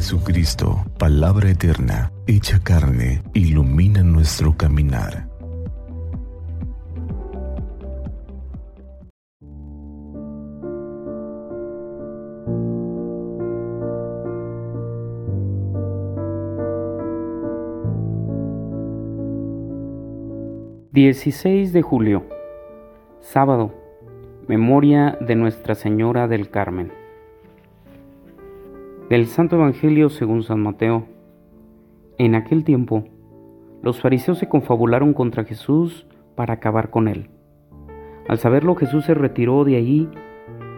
Jesucristo, 0.00 0.82
palabra 0.98 1.50
eterna, 1.50 2.10
hecha 2.26 2.58
carne, 2.58 3.22
ilumina 3.34 4.02
nuestro 4.02 4.56
caminar. 4.56 5.28
...16 20.94 21.72
de 21.72 21.82
julio... 21.82 22.24
...sábado... 23.20 23.74
...memoria 24.48 25.18
de 25.20 25.36
Nuestra 25.36 25.74
Señora 25.74 26.26
del 26.26 26.48
Carmen... 26.48 26.99
Del 29.10 29.26
Santo 29.26 29.56
Evangelio 29.56 30.08
según 30.08 30.44
San 30.44 30.62
Mateo. 30.62 31.08
En 32.16 32.36
aquel 32.36 32.62
tiempo, 32.62 33.08
los 33.82 34.00
fariseos 34.00 34.38
se 34.38 34.48
confabularon 34.48 35.14
contra 35.14 35.42
Jesús 35.42 36.06
para 36.36 36.54
acabar 36.54 36.90
con 36.90 37.08
él. 37.08 37.28
Al 38.28 38.38
saberlo, 38.38 38.76
Jesús 38.76 39.06
se 39.06 39.14
retiró 39.14 39.64
de 39.64 39.74
allí. 39.74 40.08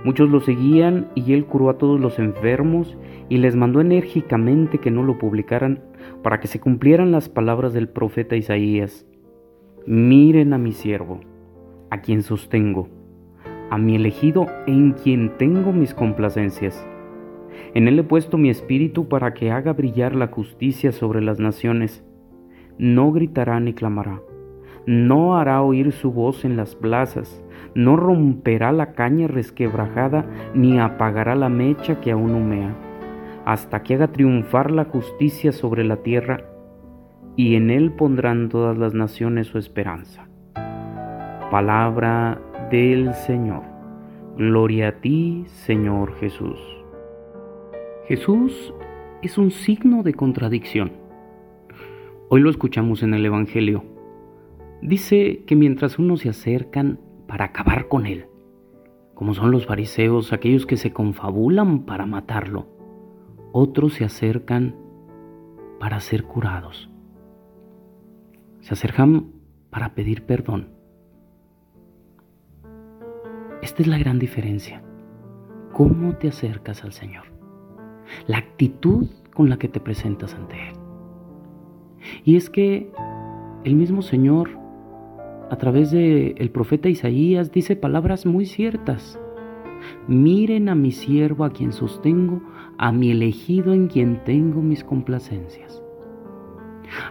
Muchos 0.03 0.31
lo 0.31 0.41
seguían 0.41 1.09
y 1.15 1.35
él 1.35 1.45
curó 1.45 1.69
a 1.69 1.77
todos 1.77 2.01
los 2.01 2.19
enfermos 2.19 2.97
y 3.29 3.37
les 3.37 3.55
mandó 3.55 3.83
enérgicamente 3.83 4.79
que 4.79 4.91
no 4.91 5.03
lo 5.03 5.19
publicaran 5.19 5.83
para 6.23 6.41
que 6.41 6.49
se 6.49 6.59
cumplieran 6.59 7.13
las 7.13 7.29
palabras 7.29 7.75
del 7.75 7.91
profeta 7.91 8.35
Isaías. 8.35 9.07
Miren 9.85 10.55
a 10.55 10.59
mi 10.59 10.73
siervo, 10.73 11.21
a 11.91 12.01
quien 12.01 12.23
sostengo, 12.23 12.89
a 13.69 13.77
mi 13.77 13.95
elegido 13.95 14.47
en 14.67 14.93
quien 14.93 15.37
tengo 15.37 15.75
mis 15.75 15.93
complacencias. 15.93 16.83
En 17.75 17.89
él 17.89 17.99
he 17.99 18.05
puesto 18.05 18.39
mi 18.39 18.51
espíritu 18.51 19.09
para 19.09 19.35
que 19.35 19.51
haga 19.51 19.73
brillar 19.73 20.15
la 20.15 20.29
justicia 20.29 20.93
sobre 20.93 21.21
las 21.21 21.39
naciones. 21.39 22.05
No 22.79 23.13
gritará 23.13 23.61
ni 23.61 23.75
clamará, 23.75 24.21
no 24.87 25.37
hará 25.37 25.63
oír 25.63 25.93
su 25.93 26.13
voz 26.13 26.45
en 26.45 26.57
las 26.57 26.75
plazas, 26.75 27.45
no 27.75 27.97
romperá 27.97 28.73
la 28.73 28.93
caña 28.93 29.29
resquebrajada, 29.29 30.27
ni 30.55 30.79
apagará 30.79 31.35
la 31.35 31.49
mecha 31.49 32.01
que 32.01 32.11
aún 32.11 32.35
humea, 32.35 32.75
hasta 33.45 33.83
que 33.83 33.95
haga 33.95 34.09
triunfar 34.09 34.71
la 34.71 34.85
justicia 34.85 35.53
sobre 35.53 35.85
la 35.85 35.99
tierra, 35.99 36.45
y 37.37 37.55
en 37.55 37.71
él 37.71 37.93
pondrán 37.93 38.49
todas 38.49 38.77
las 38.77 38.93
naciones 38.93 39.47
su 39.47 39.59
esperanza. 39.59 40.27
Palabra 41.51 42.41
del 42.71 43.15
Señor. 43.15 43.63
Gloria 44.37 44.89
a 44.89 44.93
ti, 44.93 45.45
Señor 45.47 46.15
Jesús. 46.15 46.82
Jesús 48.07 48.75
es 49.23 49.39
un 49.39 49.53
signo 49.53 50.03
de 50.03 50.13
contradicción. 50.13 50.93
Hoy 52.29 52.41
lo 52.41 52.51
escuchamos 52.51 53.05
en 53.05 53.15
el 53.15 53.25
Evangelio. 53.25 53.85
Dice 54.81 55.45
que 55.47 55.55
mientras 55.55 56.01
unos 56.01 56.21
se 56.21 56.29
acercan 56.29 56.99
para 57.29 57.45
acabar 57.47 57.87
con 57.87 58.07
él, 58.07 58.27
como 59.15 59.35
son 59.35 59.53
los 59.53 59.67
fariseos, 59.67 60.33
aquellos 60.33 60.67
que 60.67 60.77
se 60.77 60.93
confabulan 60.93 61.85
para 61.85 62.05
matarlo, 62.05 62.67
otros 63.53 63.95
se 63.95 64.05
acercan 64.05 64.75
para 65.79 66.01
ser 66.01 66.25
curados. 66.25 66.91
Se 68.63 68.75
acercan 68.75 69.31
para 69.71 69.95
pedir 69.95 70.25
perdón. 70.25 70.71
Esta 73.63 73.83
es 73.83 73.87
la 73.87 73.99
gran 73.99 74.19
diferencia. 74.19 74.83
¿Cómo 75.73 76.17
te 76.17 76.29
acercas 76.29 76.83
al 76.83 76.93
Señor? 76.93 77.32
La 78.27 78.39
actitud 78.39 79.07
con 79.35 79.49
la 79.49 79.59
que 79.59 79.69
te 79.69 79.81
presentas 79.81 80.35
ante 80.35 80.57
Él. 80.57 80.75
Y 82.25 82.37
es 82.37 82.51
que 82.51 82.91
el 83.65 83.75
mismo 83.75 84.03
Señor, 84.03 84.51
a 85.51 85.57
través 85.57 85.91
del 85.91 86.35
el 86.37 86.51
profeta 86.51 86.89
Isaías, 86.89 87.53
dice 87.53 87.77
palabras 87.77 88.27
muy 88.27 88.47
ciertas. 88.47 89.19
Miren 90.07 90.69
a 90.69 90.75
mi 90.75 90.93
siervo 90.93 91.45
a 91.45 91.51
quien 91.51 91.73
sostengo, 91.73 92.41
a 92.79 92.93
mi 92.93 93.11
elegido 93.11 93.73
en 93.73 93.89
quien 93.89 94.23
tengo 94.25 94.63
mis 94.63 94.85
complacencias. 94.85 95.83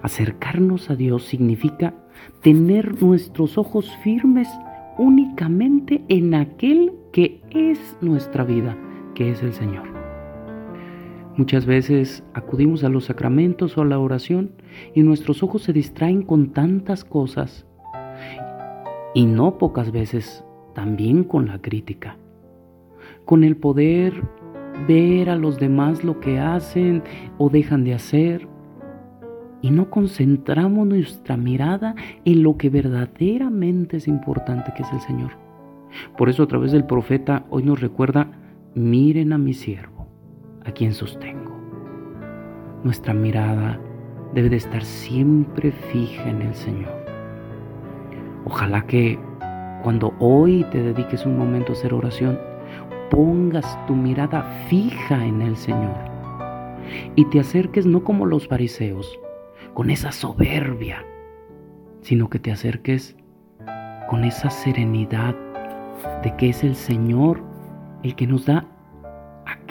Acercarnos 0.02 0.90
a 0.90 0.96
Dios 0.96 1.24
significa 1.24 1.94
tener 2.42 3.02
nuestros 3.02 3.58
ojos 3.58 3.92
firmes 4.04 4.48
únicamente 4.98 6.04
en 6.08 6.36
aquel 6.36 6.94
que 7.12 7.42
es 7.50 7.98
nuestra 8.02 8.44
vida, 8.44 8.78
que 9.16 9.32
es 9.32 9.42
el 9.42 9.54
Señor. 9.54 9.91
Muchas 11.42 11.66
veces 11.66 12.24
acudimos 12.36 12.84
a 12.84 12.90
los 12.90 13.06
sacramentos 13.06 13.76
o 13.76 13.82
a 13.82 13.86
la 13.86 13.98
oración 13.98 14.52
y 14.94 15.02
nuestros 15.02 15.42
ojos 15.42 15.64
se 15.64 15.74
distraen 15.74 16.22
con 16.22 16.52
tantas 16.52 17.04
cosas 17.04 17.66
y 19.16 19.26
no 19.26 19.58
pocas 19.58 19.92
veces 19.92 20.46
también 20.76 21.24
con 21.24 21.48
la 21.48 21.60
crítica, 21.60 22.16
con 23.26 23.44
el 23.44 23.58
poder 23.58 24.22
ver 24.88 25.32
a 25.32 25.36
los 25.36 25.58
demás 25.58 26.04
lo 26.04 26.20
que 26.20 26.38
hacen 26.38 27.02
o 27.40 27.50
dejan 27.50 27.86
de 27.86 27.96
hacer 27.96 28.48
y 29.64 29.72
no 29.72 29.90
concentramos 29.90 30.86
nuestra 30.86 31.38
mirada 31.38 31.96
en 32.24 32.44
lo 32.44 32.56
que 32.58 32.70
verdaderamente 32.70 33.98
es 33.98 34.08
importante 34.08 34.74
que 34.78 34.84
es 34.84 34.94
el 34.94 35.00
Señor. 35.00 35.32
Por 36.20 36.30
eso 36.30 36.44
a 36.44 36.48
través 36.48 36.72
del 36.72 36.86
profeta 36.86 37.48
hoy 37.50 37.64
nos 37.64 37.82
recuerda, 37.82 38.30
miren 38.76 39.34
a 39.34 39.40
mi 39.40 39.56
siervo 39.56 40.01
a 40.66 40.72
quien 40.72 40.94
sostengo. 40.94 41.58
Nuestra 42.84 43.14
mirada 43.14 43.80
debe 44.34 44.50
de 44.50 44.58
estar 44.58 44.84
siempre 44.84 45.72
fija 45.72 46.30
en 46.30 46.42
el 46.42 46.56
Señor. 46.56 46.94
Ojalá 48.46 48.86
que 48.86 49.20
cuando 49.84 50.14
hoy 50.20 50.64
te 50.72 50.82
dediques 50.82 51.26
un 51.26 51.38
momento 51.38 51.72
a 51.72 51.76
hacer 51.76 51.94
oración, 51.94 52.40
pongas 53.10 53.78
tu 53.88 53.96
mirada 53.96 54.44
fija 54.68 55.26
en 55.26 55.42
el 55.42 55.58
Señor 55.58 55.96
y 57.16 57.26
te 57.26 57.40
acerques 57.40 57.86
no 57.86 58.04
como 58.04 58.26
los 58.26 58.48
fariseos, 58.48 59.20
con 59.74 59.90
esa 59.90 60.12
soberbia, 60.12 61.06
sino 62.02 62.30
que 62.30 62.40
te 62.40 62.52
acerques 62.52 63.16
con 64.10 64.24
esa 64.24 64.50
serenidad 64.50 65.36
de 66.24 66.36
que 66.36 66.50
es 66.50 66.64
el 66.64 66.76
Señor 66.76 67.42
el 68.04 68.16
que 68.16 68.28
nos 68.28 68.46
da 68.46 68.66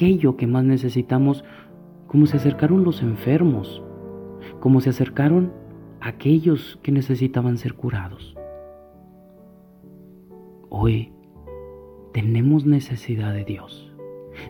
aquello 0.01 0.39
que 0.39 0.47
más 0.47 0.65
necesitamos, 0.65 1.45
como 2.07 2.25
se 2.25 2.39
acercaron 2.39 2.85
los 2.85 3.03
enfermos, 3.03 3.83
como 4.59 4.81
se 4.81 4.89
acercaron 4.89 5.53
aquellos 6.01 6.79
que 6.83 6.91
necesitaban 6.91 7.59
ser 7.59 7.75
curados. 7.75 8.35
Hoy 10.71 11.13
tenemos 12.15 12.65
necesidad 12.65 13.35
de 13.35 13.45
Dios, 13.45 13.93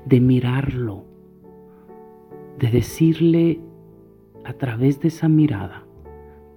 de 0.07 0.21
mirarlo, 0.21 1.05
de 2.61 2.71
decirle 2.71 3.61
a 4.45 4.53
través 4.53 5.01
de 5.01 5.09
esa 5.09 5.29
mirada 5.29 5.85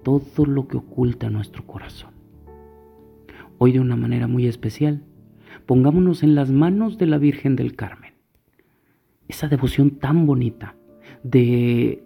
todo 0.04 0.46
lo 0.46 0.68
que 0.68 0.76
oculta 0.76 1.30
nuestro 1.30 1.66
corazón. 1.66 2.12
Hoy 3.58 3.72
de 3.72 3.80
una 3.80 3.96
manera 3.96 4.28
muy 4.28 4.46
especial, 4.46 5.02
pongámonos 5.66 6.22
en 6.22 6.36
las 6.36 6.52
manos 6.52 6.96
de 6.96 7.06
la 7.06 7.18
Virgen 7.18 7.56
del 7.56 7.74
Carmen 7.74 8.03
esa 9.34 9.48
devoción 9.48 9.98
tan 9.98 10.26
bonita 10.26 10.76
de 11.24 12.04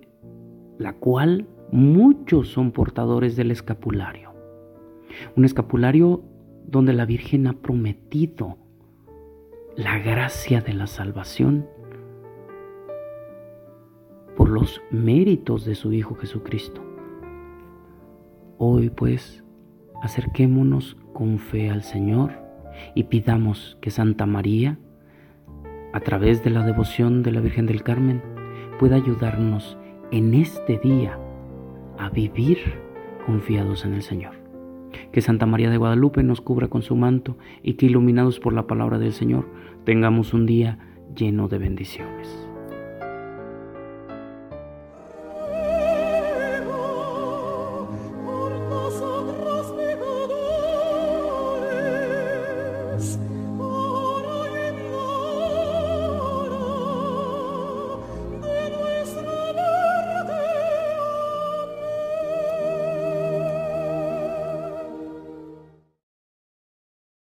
la 0.79 0.95
cual 0.95 1.47
muchos 1.71 2.49
son 2.49 2.73
portadores 2.73 3.37
del 3.37 3.51
escapulario. 3.51 4.33
Un 5.37 5.45
escapulario 5.45 6.23
donde 6.67 6.95
la 6.95 7.05
Virgen 7.05 7.47
ha 7.47 7.53
prometido 7.53 8.57
la 9.77 9.99
gracia 9.99 10.63
de 10.63 10.73
la 10.73 10.87
salvación 10.87 11.69
por 14.35 14.49
los 14.49 14.81
méritos 14.91 15.67
de 15.67 15.75
su 15.75 15.93
Hijo 15.93 16.15
Jesucristo. 16.15 16.83
Hoy 18.57 18.89
pues 18.89 19.45
acerquémonos 20.03 20.97
con 21.13 21.39
fe 21.39 21.69
al 21.69 21.83
Señor 21.83 22.33
y 22.95 23.05
pidamos 23.05 23.77
que 23.83 23.91
Santa 23.91 24.25
María, 24.25 24.79
a 25.93 26.01
través 26.01 26.43
de 26.45 26.51
la 26.51 26.65
devoción 26.65 27.23
de 27.23 27.33
la 27.33 27.41
Virgen 27.41 27.67
del 27.67 27.83
Carmen, 27.83 28.23
pueda 28.79 28.97
ayudarnos 28.97 29.79
en 30.11 30.35
este 30.35 30.79
día 30.79 31.19
a 31.99 32.11
vivir 32.11 32.59
confiados 33.27 33.85
en 33.85 33.95
el 33.95 34.03
Señor. 34.03 34.35
Que 35.13 35.21
Santa 35.21 35.47
María 35.47 35.71
de 35.71 35.77
Guadalupe 35.77 36.23
nos 36.23 36.41
cubra 36.41 36.69
con 36.69 36.83
su 36.83 36.97
manto 36.97 37.37
y 37.63 37.75
que 37.75 37.87
iluminados 37.87 38.41
por 38.41 38.53
la 38.53 38.67
palabra 38.67 38.99
del 38.99 39.13
Señor 39.13 39.47
tengamos 39.85 40.33
un 40.33 40.47
día 40.47 40.79
lleno 41.15 41.49
de 41.49 41.59
bendiciones. 41.59 42.48